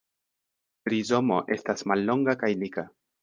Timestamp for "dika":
2.65-2.89